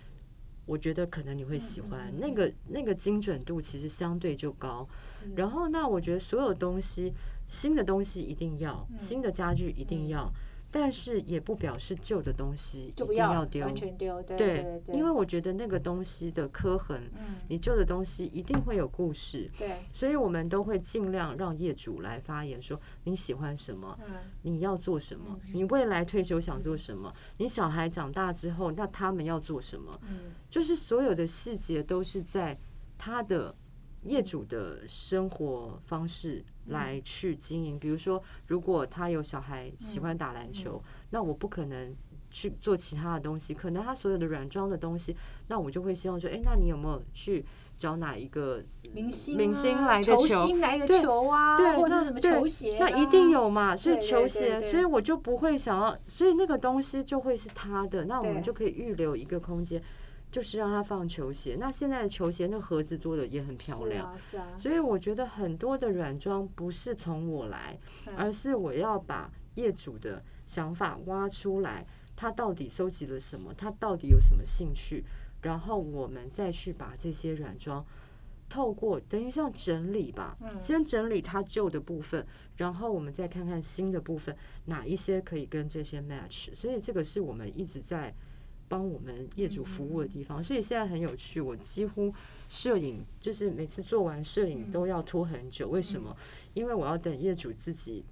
[0.65, 4.89] 我觉得可能你会喜欢，那个那个精准度其实相对就高。
[5.25, 5.33] 嗯。
[5.35, 7.13] 然后那我觉得所有东西，
[7.49, 8.99] 新的东西一定要，嗯。
[9.01, 10.33] 新的家具一定要，
[10.75, 13.77] 但是也不表示旧的东西一定要丢完。
[13.77, 17.37] 全丢，对对，对，因为我觉得那个东西的刻痕，嗯。
[17.47, 19.77] 你旧的东西一定会有故事，对。
[19.93, 24.15] 所以我们都会尽量让业主来发言，说你喜欢什么，嗯。
[24.41, 30.33] 你要做什么嗯，你未来退休想做什么，你小孩长大之后，那他们要做什么，嗯。
[30.49, 32.59] 就是所有的细节都是在
[32.97, 33.55] 他的
[34.05, 37.79] 业主的生活方式来去经营。
[37.79, 41.95] 比如说，如果他有小孩喜欢打篮球，那我不可能。
[42.35, 45.15] 去做其他的东西，可能他所有的软装的东西，
[45.49, 47.45] 那我就会希望说，哎、那你有没有去
[47.77, 48.63] 找哪一个
[48.95, 53.77] 明星啊明星来个球来个对球啊，对，或者什么球鞋啊，那一定有嘛。
[53.77, 59.83] 所以球鞋，所以我就不会想要，所以那个东西就会是他的，那我们就可以预留一个空间，
[60.33, 61.57] 就是让他放球鞋。
[61.61, 75.05] 那现在的球鞋那盒子做的也很漂亮，是啊，是啊，所以我觉得很多的软装不是从我来，嗯而是我要把业主的想法挖出来，他到底收集了什么，他到底有什么兴趣，
[75.43, 77.85] 然后我们再去把这些软装。
[78.49, 82.27] 透过等于像整理吧，嗯先整理它旧的部分，
[82.57, 86.55] 然后我们再看看新的部分，哪一些可以跟这些 match。
[86.55, 88.15] 所以这个是我们一直在
[88.73, 90.43] 帮我们业主服务的地方。
[90.43, 92.11] 所以现在很有趣，我几乎
[92.49, 96.17] 摄影就是每次做完摄影都要拖很久，为什么？
[96.55, 98.03] 因为我要等业主自己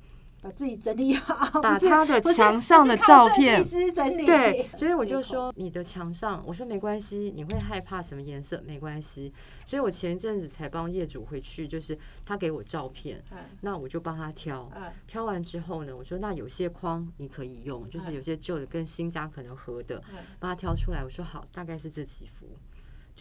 [0.43, 3.63] 把自己整理好，把他的墙上的照片
[3.95, 9.33] 整理，对， 所以我就说你的墙上，我说没关系，你会害怕什么颜色没关系。
[9.67, 14.71] 所以我前一阵子才帮业主回去，就是他给我照片，嗯那我就帮他挑。
[14.75, 21.05] 嗯挑完之后呢，我说那有些框你可以用，就是嗯有些旧的跟新家可能合的，嗯帮他挑出来。
[21.05, 22.47] 我说好，大概是这几幅，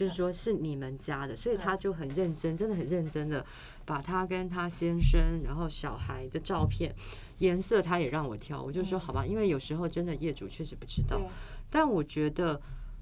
[0.00, 3.44] 就是说是你们家的，所以他就很认真，真的很认真的
[3.84, 6.90] 把他跟他先生，然后小孩的照片
[7.36, 9.00] 颜色他也让我挑，我就说嗯。
[9.00, 11.20] 好吧，因为有时候真的业主确实不知道，
[11.68, 12.58] 但我觉得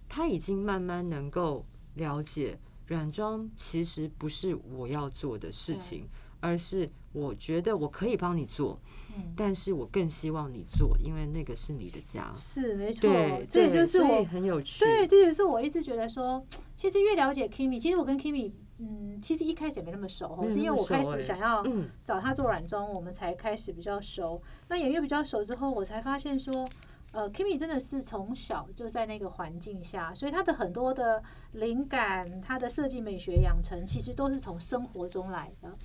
[0.09, 6.05] 他已经慢慢能够了解软装其实不是我要做的事情，
[6.41, 8.77] 而是我觉得我可以帮你做，
[9.19, 12.33] 嗯但是我更希望你做，因为那个是你的家。
[12.37, 14.85] 是没错对，，这个对所以就是我很有趣。
[14.85, 16.45] 对，这也是我一直觉得说，
[16.75, 24.41] 其实越了解 Kimi，其实我跟 Kimi，嗯，其实一开始也没那么熟哦，是因为我开始想要嗯，找他做软装，我们才开始比较熟。
[24.69, 26.69] 那也越比较熟之后，我才发现说，
[27.13, 35.77] 呃，Kimi 真的是从小就在那个环境下，所以他的很多的灵感，他的设计美学养成，其实都是从生活中来的，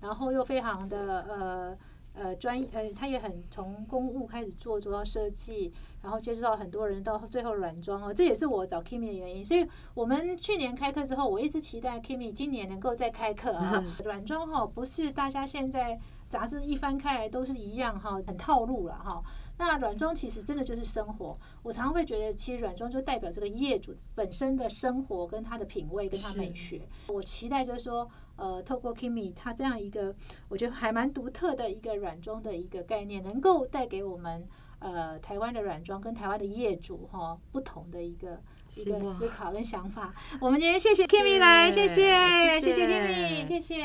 [0.00, 1.78] 然后又非常的呃。
[2.12, 9.44] 呃，专呃，他也很从公务开始做，做到设计，然后接触到很多人，到最后软装哦，这也是我找 Kimi 的原因。
[9.44, 13.84] 所以我们去年开课之后，我一直期待 Kimi 今年能够再开课啊。
[14.04, 15.98] 软装哈，不是大家现在
[16.28, 19.22] 杂志一翻开来都是一样哈，很套路了哈。
[19.58, 26.80] 那软装其实真的就是生活，我常常会觉得，其实软装就代表这个业主本身的生活跟他的品味跟他美学。
[27.08, 28.08] 我期待就是说，
[28.40, 30.12] 呃，透过 Kimi 他这样一个
[30.48, 34.48] 我觉得还蛮独特的一个软装的一个概念，能够带给我们
[34.80, 38.40] 呃台湾的软装跟台湾的业主哈不同的一个。
[38.76, 43.84] 一个思考跟想法，我们今天谢谢 Kimi 来，谢谢，谢谢谢谢 Kimi，谢谢。